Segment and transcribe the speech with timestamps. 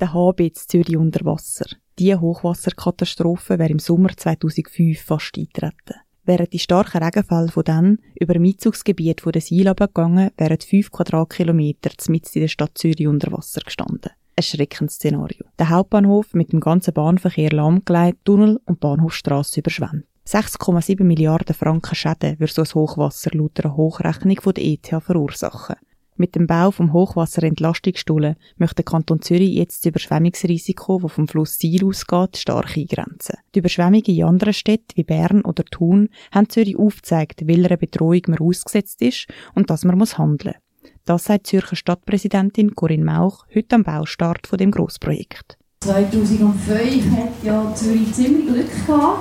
[0.00, 1.66] Der HB Zürich unter Wasser.
[1.98, 5.96] Diese Hochwasserkatastrophe wäre im Sommer 2005 fast eingetreten.
[6.24, 11.90] Wären die starken Regenfälle von dann über dem Einzugsgebiet der Seil gegangen, wären fünf Quadratkilometer
[12.10, 14.12] mitten in der Stadt Zürich unter Wasser gestanden.
[14.36, 15.46] Ein schreckendes Szenario.
[15.58, 20.04] Der Hauptbahnhof mit dem ganzen Bahnverkehr lahmgelegt, Tunnel und Bahnhofstrasse überschwemmt.
[20.28, 25.76] 6,7 Milliarden Franken Schäden würde so ein Hochwasser laut einer Hochrechnung von der ETH verursachen.
[26.20, 31.58] Mit dem Bau vom Hochwasserentlastungsstullen möchte der Kanton Zürich jetzt das Überschwemmungsrisiko, das vom Fluss
[31.60, 33.36] Seil ausgeht, stark eingrenzen.
[33.54, 38.40] Die Überschwemmungen in anderen Städten wie Bern oder Thun haben Zürich aufgezeigt, welcher Betreuung man
[38.40, 40.92] ausgesetzt ist und dass man muss handeln muss.
[41.04, 45.56] Das sagt Zürcher Stadtpräsidentin Corinne Mauch heute am Baustart von dem Grossprojekt.
[45.84, 49.20] 2005 hat ja Zürich ziemlich Glück gehabt.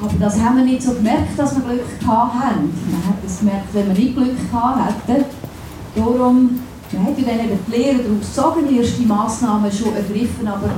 [0.00, 2.70] Aber das haben wir nicht so gemerkt, dass wir Glück gehabt haben.
[2.90, 5.47] Man hat es gemerkt, wenn wir nicht Glück gehabt hätten.
[5.94, 6.60] Darum,
[6.92, 10.70] man hat ja dann eben die Lehre daraus gezogen, die erste Massnahmen schon ergriffen, aber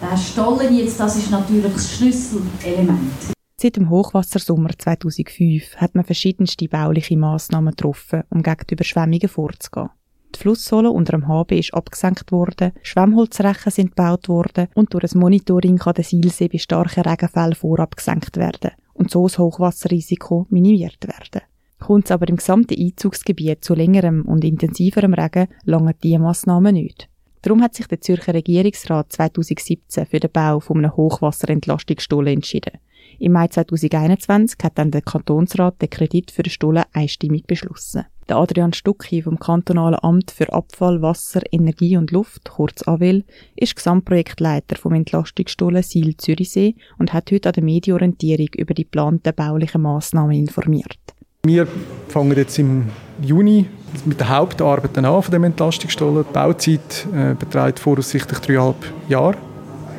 [0.00, 3.12] der Stollen jetzt, das ist natürlich das Schlüsselelement.
[3.58, 9.88] Seit dem Hochwassersommer 2005 hat man verschiedenste bauliche Massnahmen getroffen, um gegen die Überschwemmungen vorzugehen.
[10.34, 15.18] Die Flusssohle unter dem HB ist abgesenkt worden, Schwemmholzrechen sind gebaut worden und durch ein
[15.18, 21.08] Monitoring kann der Seilsee bei starken Regenfällen vorab gesenkt werden und so das Hochwasserrisiko minimiert
[21.08, 21.46] werden.
[21.78, 27.08] Kommt es aber im gesamten Einzugsgebiet zu längerem und intensiverem Regen, langen diese Massnahmen nicht.
[27.42, 32.78] Darum hat sich der Zürcher Regierungsrat 2017 für den Bau von einem Hochwasserentlastungsstollen entschieden.
[33.18, 38.04] Im Mai 2021 hat dann der Kantonsrat den Kredit für den Stollen einstimmig beschlossen.
[38.28, 43.76] Der Adrian Stucki vom Kantonalen Amt für Abfall, Wasser, Energie und Luft, kurz AWEL, ist
[43.76, 49.82] Gesamtprojektleiter vom Entlastungsstollen Sil Zürichsee und hat heute an der Medienorientierung über die geplanten baulichen
[49.82, 50.98] Massnahmen informiert.
[51.46, 51.68] Wir
[52.08, 52.86] fangen jetzt im
[53.22, 53.66] Juni
[54.04, 56.24] mit den Hauptarbeiten an von dem Entlastungsstollen.
[56.28, 59.36] Die Bauzeit äh, beträgt voraussichtlich dreieinhalb Jahre.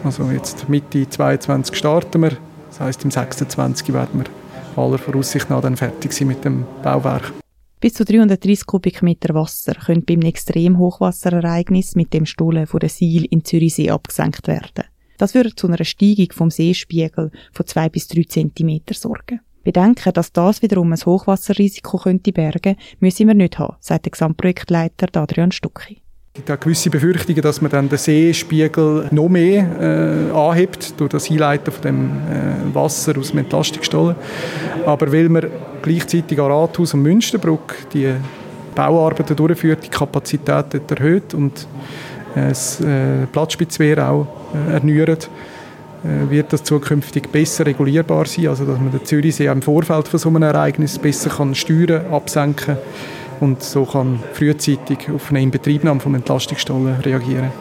[0.03, 2.31] Also jetzt Mitte 2022 starten wir.
[2.67, 3.93] Das heisst, im 26.
[3.93, 7.31] werden wir aller Voraussicht nach dann fertig sein mit dem Bauwerk.
[7.79, 13.45] Bis zu 330 Kubikmeter Wasser können beim Extremhochwasserereignis mit dem Stollen von der Seil in
[13.45, 14.83] Zürichsee abgesenkt werden.
[15.17, 19.39] Das würde zu einer Steigung vom Seespiegel von zwei bis drei Zentimeter sorgen.
[19.67, 25.07] Bedenken, dass das wiederum ein Hochwasserrisiko könnte bergen, müssen wir nicht haben, sagt der Gesamtprojektleiter
[25.21, 26.01] Adrian Stucki.
[26.35, 31.29] Es gibt gewisse Befürchtungen, dass man dann den Seespiegel noch mehr äh, anhebt durch das
[31.29, 34.15] Einleiten von dem äh, Wasser aus dem Entlastungsstollen.
[34.85, 35.47] Aber weil man
[35.81, 38.13] gleichzeitig an Rathaus und Münsterbrück die
[38.73, 41.67] Bauarbeiten durchführt, die Kapazität erhöht und
[42.35, 44.27] äh, das äh, Platzspitzwehr auch
[44.69, 45.29] äh, erneuert,
[46.03, 50.29] wird das zukünftig besser regulierbar sein, also dass man den Zürichsee im Vorfeld von so
[50.29, 52.77] einem Ereignis besser kann steuern, absenken
[53.39, 57.51] und so kann frühzeitig auf eine Inbetriebnahme vom Entlastungsstollen reagieren.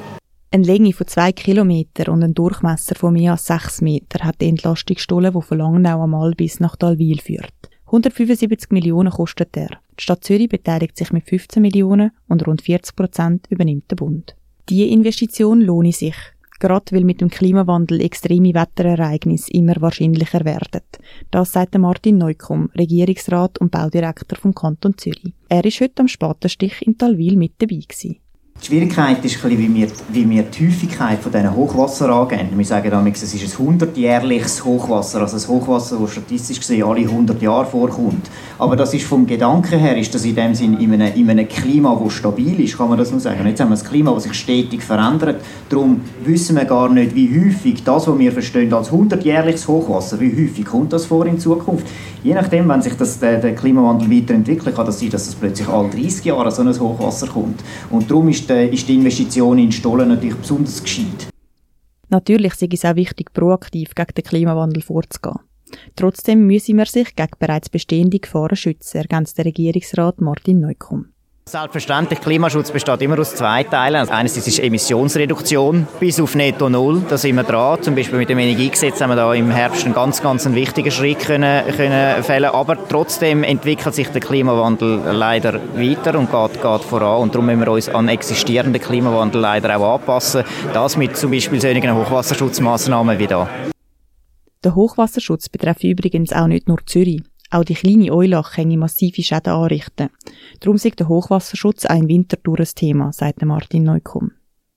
[0.51, 4.49] Eine Länge von zwei Kilometern und einen Durchmesser von mehr als sechs Metern hat die
[4.49, 7.53] Entlastungsstollen, die von Langnau am Albis nach Dalwil führt.
[7.87, 9.69] 175 Millionen kostet er.
[9.99, 14.37] Die Stadt Zürich beteiligt sich mit 15 Millionen und rund 40 Prozent übernimmt der Bund.
[14.69, 16.17] Diese Investition lohne sich
[16.59, 20.83] gerade weil mit dem Klimawandel extreme Wetterereignisse immer wahrscheinlicher werden.
[21.31, 25.35] Das sagt Martin Neukomm, Regierungsrat und Baudirektor vom Kanton Zürich.
[25.49, 28.21] Er ist heute am Spatenstich in Talwil mit dabei gewesen.
[28.63, 32.49] Die Schwierigkeit ist, wie, wir, wie wir die Häufigkeit von diesen Hochwasser angehen.
[32.57, 37.03] Wir sagen damals, es ist ein 100-jährliches Hochwasser, also ein Hochwasser, das statistisch gesehen alle
[37.03, 38.29] 100 Jahre vorkommt.
[38.59, 41.47] Aber das ist vom Gedanken her, ist das in dem Sinn in einem, in einem
[41.47, 43.47] Klima, das stabil ist, kann man das nur sagen.
[43.47, 45.43] Jetzt haben wir ein Klima, das sich stetig verändert.
[45.69, 50.33] Darum wissen wir gar nicht, wie häufig das, was wir verstehen als 100-jährliches Hochwasser, wie
[50.33, 51.87] häufig kommt das vor in Zukunft.
[52.25, 55.69] Je nachdem, wenn sich das, der, der Klimawandel weiterentwickelt, kann das sein, dass es plötzlich
[55.69, 57.63] alle 30 Jahre so ein Hochwasser kommt.
[57.91, 61.29] Und darum ist, äh, ist die Investition in Stollen natürlich besonders gescheit.
[62.09, 65.41] Natürlich ist es auch wichtig, proaktiv gegen den Klimawandel vorzugehen.
[65.97, 71.13] Trotzdem müssen wir sich gegen bereits bestehende Gefahren schützen, ergänzt der Regierungsrat Martin Neukomm.
[71.49, 74.01] Selbstverständlich, Klimaschutz besteht immer aus zwei Teilen.
[74.01, 77.81] Also einerseits ist Emissionsreduktion bis auf Netto Null, da sind wir dran.
[77.81, 80.91] Zum Beispiel mit dem Energiegesetz haben wir da im Herbst einen ganz, ganz einen wichtigen
[80.91, 82.51] Schritt können, können fällen.
[82.51, 87.23] Aber trotzdem entwickelt sich der Klimawandel leider weiter und geht, geht voran.
[87.23, 90.43] Und darum müssen wir uns an existierenden Klimawandel leider auch anpassen.
[90.75, 93.49] Das mit zum Beispiel solchen Hochwasserschutzmaßnahmen wie da.
[94.65, 97.23] Der Hochwasserschutz betrifft übrigens auch nicht nur Zürich.
[97.57, 100.11] Auch die kleine Eulach kann massive Schäden anrichten.
[100.61, 102.07] Darum ist der Hochwasserschutz ein
[102.75, 104.33] Thema, sagt Martin Neukomm.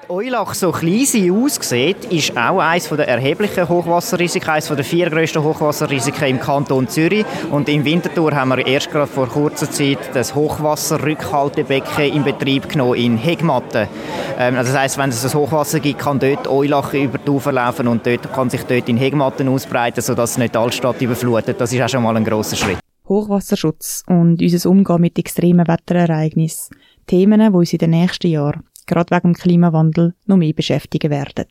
[0.08, 5.44] Eulach so klein sie aussieht, ist auch eines der erheblichen Hochwasserrisiken, eines der vier grössten
[5.44, 7.26] Hochwasserrisiken im Kanton Zürich.
[7.52, 12.96] Und im Winterthur haben wir erst gerade vor kurzer Zeit das Hochwasserrückhaltebecken in Betrieb genommen
[12.96, 13.88] in Hegmatten.
[14.38, 17.52] Ähm, also das heisst, wenn es ein Hochwasser gibt, kann dort Eulach über die Ufer
[17.52, 21.60] laufen und dort kann sich dort in Hegmatten ausbreiten, sodass nicht die Altstadt überflutet.
[21.60, 22.80] Das ist auch schon mal ein grosser Schritt.
[23.08, 26.78] Hochwasserschutz und unser Umgehen mit extremen Wetterereignissen.
[27.06, 31.46] Themen, die uns in den nächsten Jahren gerade wegen dem Klimawandel noch mehr beschäftigen werden.